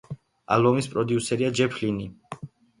ალბომის 0.55 0.89
პროდიუსერია 0.95 1.53
ჯეფ 1.61 1.79
ლინი. 1.85 2.11